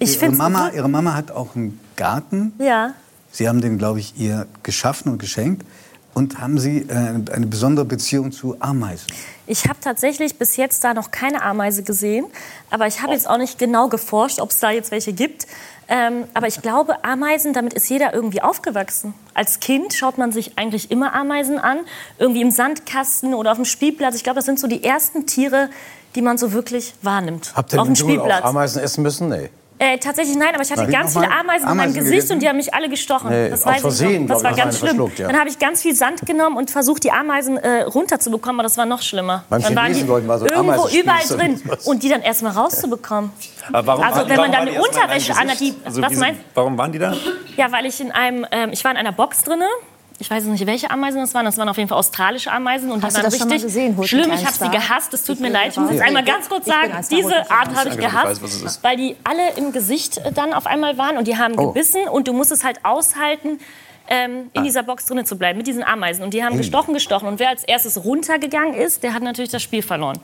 Ich 0.00 0.20
ihre, 0.20 0.32
Mama, 0.32 0.70
ihre 0.70 0.88
Mama 0.88 1.14
hat 1.14 1.30
auch 1.30 1.54
einen 1.54 1.78
Garten. 1.96 2.52
Ja. 2.58 2.94
Sie 3.30 3.48
haben 3.48 3.60
den, 3.60 3.78
glaube 3.78 4.00
ich, 4.00 4.18
ihr 4.18 4.46
geschaffen 4.62 5.12
und 5.12 5.18
geschenkt. 5.18 5.64
Und 6.18 6.40
haben 6.40 6.58
Sie 6.58 6.78
äh, 6.78 6.94
eine 7.32 7.46
besondere 7.46 7.84
Beziehung 7.84 8.32
zu 8.32 8.56
Ameisen? 8.58 9.06
Ich 9.46 9.68
habe 9.68 9.78
tatsächlich 9.80 10.36
bis 10.36 10.56
jetzt 10.56 10.82
da 10.82 10.92
noch 10.92 11.12
keine 11.12 11.42
Ameise 11.44 11.84
gesehen. 11.84 12.26
Aber 12.70 12.88
ich 12.88 13.02
habe 13.02 13.12
jetzt 13.12 13.30
auch 13.30 13.38
nicht 13.38 13.56
genau 13.56 13.86
geforscht, 13.86 14.40
ob 14.40 14.50
es 14.50 14.58
da 14.58 14.72
jetzt 14.72 14.90
welche 14.90 15.12
gibt. 15.12 15.46
Ähm, 15.86 16.24
aber 16.34 16.48
ich 16.48 16.60
glaube, 16.60 17.04
Ameisen, 17.04 17.52
damit 17.52 17.72
ist 17.72 17.88
jeder 17.88 18.14
irgendwie 18.14 18.42
aufgewachsen. 18.42 19.14
Als 19.32 19.60
Kind 19.60 19.94
schaut 19.94 20.18
man 20.18 20.32
sich 20.32 20.58
eigentlich 20.58 20.90
immer 20.90 21.14
Ameisen 21.14 21.56
an. 21.56 21.78
Irgendwie 22.18 22.42
im 22.42 22.50
Sandkasten 22.50 23.32
oder 23.32 23.52
auf 23.52 23.58
dem 23.58 23.64
Spielplatz. 23.64 24.16
Ich 24.16 24.24
glaube, 24.24 24.38
das 24.38 24.44
sind 24.44 24.58
so 24.58 24.66
die 24.66 24.82
ersten 24.82 25.24
Tiere, 25.24 25.70
die 26.16 26.20
man 26.20 26.36
so 26.36 26.50
wirklich 26.50 26.94
wahrnimmt. 27.02 27.52
Habt 27.54 27.72
ihr 27.72 27.80
auf 27.80 27.86
dem 27.86 27.94
Spielplatz. 27.94 28.44
Ameisen 28.44 28.82
essen 28.82 29.02
müssen? 29.04 29.28
Nee. 29.28 29.50
Äh, 29.80 29.98
tatsächlich 29.98 30.36
nein, 30.36 30.54
aber 30.54 30.62
ich 30.62 30.72
hatte 30.72 30.84
ich 30.84 30.90
ganz 30.90 31.12
viele 31.12 31.30
Ameisen, 31.30 31.68
in 31.68 31.76
meinem 31.76 31.94
Gesicht 31.94 32.10
gegessen? 32.10 32.32
und 32.32 32.42
die 32.42 32.48
haben 32.48 32.56
mich 32.56 32.74
alle 32.74 32.88
gestochen. 32.88 33.30
Nee, 33.30 33.48
das 33.50 33.64
weiß 33.64 33.76
ich 33.76 33.80
Versehen, 33.82 34.22
noch. 34.26 34.34
Das 34.34 34.44
war 34.44 34.50
ich, 34.50 34.56
ganz 34.56 34.78
schlimm. 34.78 35.10
ja. 35.16 35.26
Dann 35.28 35.38
habe 35.38 35.48
ich 35.48 35.58
ganz 35.58 35.82
viel 35.82 35.94
Sand 35.94 36.26
genommen 36.26 36.56
und 36.56 36.70
versucht, 36.70 37.04
die 37.04 37.12
Ameisen 37.12 37.56
äh, 37.58 37.82
runterzubekommen, 37.82 38.58
aber 38.58 38.64
das 38.64 38.76
war 38.76 38.86
noch 38.86 39.02
schlimmer. 39.02 39.44
Beim 39.48 39.62
dann 39.62 39.76
waren 39.76 39.92
die 39.92 40.06
wir 40.08 40.38
so 40.38 40.46
irgendwo 40.46 40.88
überall 40.88 41.26
drin 41.28 41.62
und 41.84 42.02
die 42.02 42.08
dann 42.08 42.22
erstmal 42.22 42.52
rauszubekommen. 42.52 43.30
Aber 43.72 43.86
warum, 43.86 44.04
Also, 44.04 44.28
wenn 44.28 44.36
man 44.36 44.50
dann 44.50 44.60
waren 44.60 44.66
die 44.68 44.76
eine 44.76 44.82
Unterwäsche 44.82 45.32
anhat, 45.32 45.58
Gesicht? 45.58 45.76
die- 45.80 45.86
Also, 45.86 46.02
was 46.02 46.12
meinst- 46.14 46.40
Warum 46.54 46.76
waren 46.78 46.90
die 46.92 46.98
da? 46.98 47.14
Ja, 47.56 47.70
weil 47.70 47.86
ich 47.86 48.00
in 48.00 48.10
einem, 48.10 48.46
ähm, 48.50 48.70
ich 48.72 48.82
war 48.82 48.90
in 48.90 48.96
einer 48.96 49.12
Box 49.12 49.42
drinne. 49.44 49.66
Ich 50.20 50.28
weiß 50.28 50.44
nicht, 50.44 50.66
welche 50.66 50.90
Ameisen 50.90 51.20
das 51.20 51.32
waren. 51.34 51.44
Das 51.44 51.56
waren 51.58 51.68
auf 51.68 51.76
jeden 51.76 51.88
Fall 51.88 51.98
australische 51.98 52.50
Ameisen 52.50 52.90
und 52.90 53.04
Hast 53.04 53.16
die 53.16 53.20
du 53.20 53.24
waren 53.26 53.30
das 53.30 53.38
schon 53.38 53.48
mal 53.48 53.54
richtig 53.54 53.68
gesehen, 53.68 54.04
schlimm. 54.04 54.32
Ich 54.32 54.44
habe 54.44 54.52
sie 54.56 54.68
gehasst. 54.68 55.14
Es 55.14 55.24
tut 55.24 55.36
Ich 55.36 55.40
mir 55.42 55.48
leid. 55.50 55.70
Ich 55.72 55.76
muss 55.78 55.92
jetzt 55.92 56.02
einmal 56.02 56.24
ganz 56.24 56.48
kurz 56.48 56.66
sagen, 56.66 56.92
diese 57.10 57.50
Art 57.50 57.74
habe 57.74 57.90
ich 57.90 57.94
Ich 57.98 58.02
weiß, 58.02 58.40
gehasst, 58.40 58.82
weil 58.82 58.96
die 58.96 59.16
alle 59.22 59.52
im 59.56 59.70
Gesicht 59.72 60.18
äh, 60.18 60.32
dann 60.32 60.52
auf 60.54 60.66
einmal 60.66 60.98
waren 60.98 61.18
und 61.18 61.28
die 61.28 61.36
haben 61.36 61.54
Oh. 61.56 61.68
gebissen 61.68 62.02
und 62.08 62.26
du 62.26 62.32
musst 62.32 62.50
es 62.50 62.64
halt 62.64 62.84
aushalten. 62.84 63.60
Ähm, 64.10 64.50
in 64.54 64.64
dieser 64.64 64.82
Box 64.82 65.04
drinnen 65.04 65.26
zu 65.26 65.36
bleiben 65.36 65.58
mit 65.58 65.66
diesen 65.66 65.84
Ameisen 65.84 66.24
und 66.24 66.32
die 66.32 66.42
haben 66.42 66.56
gestochen, 66.56 66.94
gestochen 66.94 67.28
und 67.28 67.38
wer 67.38 67.50
als 67.50 67.62
erstes 67.62 68.02
runtergegangen 68.04 68.72
ist, 68.72 69.02
der 69.02 69.12
hat 69.12 69.22
natürlich 69.22 69.50
das 69.50 69.62
Spiel 69.62 69.82
verloren. 69.82 70.18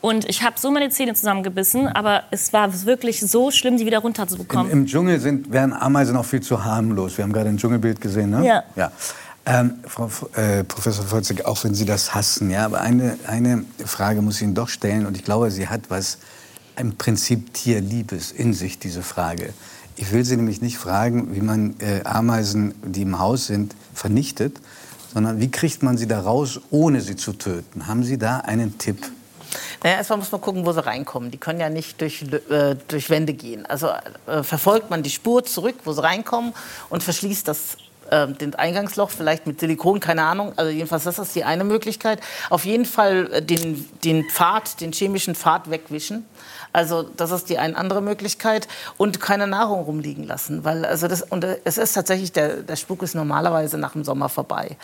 Und 0.00 0.28
ich 0.28 0.42
habe 0.42 0.56
so 0.58 0.70
meine 0.70 0.88
Zähne 0.88 1.14
zusammengebissen, 1.14 1.86
aber 1.88 2.22
es 2.30 2.52
war 2.52 2.84
wirklich 2.86 3.20
so 3.20 3.50
schlimm, 3.50 3.76
die 3.76 3.84
wieder 3.84 3.98
runterzubekommen. 3.98 4.70
Im 4.72 4.86
Dschungel 4.86 5.20
sind, 5.20 5.52
wären 5.52 5.74
Ameisen 5.74 6.16
auch 6.16 6.24
viel 6.24 6.40
zu 6.40 6.64
harmlos. 6.64 7.18
Wir 7.18 7.24
haben 7.24 7.32
gerade 7.32 7.50
ein 7.50 7.58
Dschungelbild 7.58 8.00
gesehen, 8.00 8.30
ne? 8.30 8.46
Ja. 8.46 8.64
ja. 8.76 8.92
Ähm, 9.46 9.74
Frau 9.86 10.10
äh, 10.36 10.64
Professor 10.64 11.04
Volzig, 11.06 11.44
auch 11.46 11.62
wenn 11.64 11.74
Sie 11.74 11.84
das 11.84 12.14
hassen, 12.14 12.50
ja, 12.50 12.66
aber 12.66 12.80
eine, 12.82 13.18
eine 13.26 13.64
Frage 13.84 14.20
muss 14.20 14.36
ich 14.36 14.42
Ihnen 14.42 14.54
doch 14.54 14.68
stellen 14.68 15.06
und 15.06 15.16
ich 15.16 15.24
glaube, 15.24 15.50
sie 15.50 15.68
hat 15.68 15.82
was 15.88 16.18
im 16.76 16.96
Prinzip 16.96 17.52
Tierliebes 17.54 18.32
in 18.32 18.52
sich, 18.52 18.78
diese 18.78 19.02
Frage. 19.02 19.52
Ich 19.96 20.12
will 20.12 20.24
Sie 20.24 20.36
nämlich 20.36 20.60
nicht 20.60 20.78
fragen, 20.78 21.34
wie 21.34 21.40
man 21.40 21.74
äh, 21.80 22.04
Ameisen, 22.04 22.74
die 22.82 23.02
im 23.02 23.18
Haus 23.18 23.46
sind, 23.46 23.74
vernichtet, 23.94 24.60
sondern 25.12 25.40
wie 25.40 25.50
kriegt 25.50 25.82
man 25.82 25.96
sie 25.96 26.06
da 26.06 26.20
raus, 26.20 26.60
ohne 26.70 27.00
sie 27.00 27.16
zu 27.16 27.32
töten? 27.32 27.86
Haben 27.86 28.04
Sie 28.04 28.18
da 28.18 28.38
einen 28.38 28.78
Tipp? 28.78 29.10
Naja, 29.82 29.96
erstmal 29.96 30.18
muss 30.18 30.32
man 30.32 30.40
gucken, 30.40 30.66
wo 30.66 30.72
sie 30.72 30.84
reinkommen. 30.84 31.30
Die 31.30 31.38
können 31.38 31.60
ja 31.60 31.68
nicht 31.68 32.00
durch, 32.00 32.22
äh, 32.22 32.76
durch 32.88 33.10
Wände 33.10 33.32
gehen. 33.32 33.66
Also 33.66 33.88
äh, 34.26 34.42
verfolgt 34.42 34.90
man 34.90 35.02
die 35.02 35.10
Spur 35.10 35.44
zurück, 35.44 35.76
wo 35.84 35.92
sie 35.92 36.02
reinkommen 36.02 36.54
und 36.88 37.02
verschließt 37.02 37.46
das 37.48 37.76
äh, 38.10 38.28
den 38.28 38.54
Eingangsloch 38.54 39.10
vielleicht 39.10 39.46
mit 39.46 39.60
Silikon, 39.60 40.00
keine 40.00 40.24
Ahnung. 40.24 40.52
Also 40.56 40.70
jedenfalls 40.70 41.04
das 41.04 41.18
ist 41.18 41.34
die 41.34 41.44
eine 41.44 41.64
Möglichkeit. 41.64 42.20
Auf 42.50 42.64
jeden 42.64 42.84
Fall 42.84 43.32
äh, 43.32 43.42
den, 43.42 43.88
den 44.04 44.24
Pfad, 44.28 44.80
den 44.80 44.92
chemischen 44.92 45.34
Pfad 45.34 45.70
wegwischen. 45.70 46.26
Also 46.72 47.02
das 47.02 47.32
ist 47.32 47.48
die 47.48 47.58
eine 47.58 47.76
andere 47.76 48.00
Möglichkeit 48.00 48.68
und 48.96 49.20
keine 49.20 49.46
Nahrung 49.46 49.82
rumliegen 49.82 50.24
lassen, 50.24 50.64
weil 50.64 50.84
also 50.84 51.08
das 51.08 51.22
und 51.22 51.42
äh, 51.42 51.58
es 51.64 51.78
ist 51.78 51.94
tatsächlich 51.94 52.30
der, 52.32 52.62
der 52.62 52.76
Spuk 52.76 53.02
ist 53.02 53.14
normalerweise 53.14 53.76
nach 53.76 53.92
dem 53.92 54.04
Sommer 54.04 54.28
vorbei. 54.28 54.76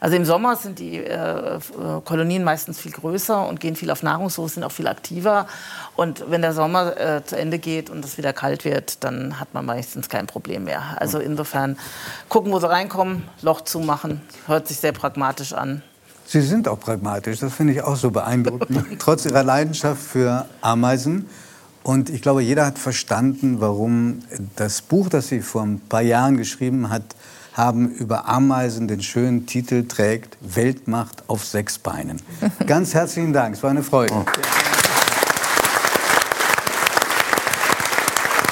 Also 0.00 0.16
im 0.16 0.24
Sommer 0.24 0.54
sind 0.54 0.78
die 0.78 0.98
äh, 0.98 1.56
äh, 1.56 1.60
Kolonien 2.04 2.44
meistens 2.44 2.78
viel 2.78 2.92
größer 2.92 3.48
und 3.48 3.58
gehen 3.58 3.74
viel 3.74 3.90
auf 3.90 4.04
Nahrungssuche, 4.04 4.50
sind 4.50 4.64
auch 4.64 4.70
viel 4.70 4.86
aktiver 4.86 5.48
und 5.96 6.30
wenn 6.30 6.42
der 6.42 6.52
Sommer 6.52 6.96
äh, 6.96 7.24
zu 7.24 7.36
Ende 7.36 7.58
geht 7.58 7.90
und 7.90 8.04
es 8.04 8.18
wieder 8.18 8.32
kalt 8.32 8.64
wird, 8.64 9.02
dann 9.02 9.40
hat 9.40 9.52
man 9.52 9.66
meistens 9.66 10.08
kein 10.08 10.28
Problem 10.28 10.64
mehr. 10.64 10.96
Also 11.00 11.18
insofern 11.18 11.76
gucken, 12.28 12.52
wo 12.52 12.60
sie 12.60 12.68
reinkommen, 12.72 13.24
Loch 13.42 13.60
zumachen, 13.60 14.20
hört 14.46 14.68
sich 14.68 14.78
sehr 14.78 14.92
pragmatisch 14.92 15.52
an. 15.52 15.82
Sie 16.26 16.40
sind 16.40 16.66
auch 16.68 16.80
pragmatisch, 16.80 17.40
das 17.40 17.52
finde 17.52 17.74
ich 17.74 17.82
auch 17.82 17.96
so 17.96 18.10
beeindruckend, 18.10 18.86
trotz 18.98 19.26
Ihrer 19.26 19.44
Leidenschaft 19.44 20.02
für 20.02 20.46
Ameisen. 20.60 21.28
Und 21.82 22.10
ich 22.10 22.22
glaube, 22.22 22.42
jeder 22.42 22.64
hat 22.64 22.78
verstanden, 22.78 23.60
warum 23.60 24.22
das 24.56 24.82
Buch, 24.82 25.08
das 25.08 25.28
Sie 25.28 25.40
vor 25.40 25.62
ein 25.62 25.80
paar 25.80 26.02
Jahren 26.02 26.36
geschrieben 26.36 26.90
hat, 26.90 27.02
haben 27.54 27.90
über 27.90 28.28
Ameisen 28.28 28.88
den 28.88 29.02
schönen 29.02 29.46
Titel 29.46 29.86
trägt 29.86 30.38
Weltmacht 30.40 31.24
auf 31.26 31.44
sechs 31.44 31.78
Beinen. 31.78 32.22
Ganz 32.66 32.94
herzlichen 32.94 33.32
Dank, 33.32 33.56
es 33.56 33.62
war 33.62 33.70
eine 33.70 33.82
Freude. 33.82 34.14
Oh. 34.14 34.71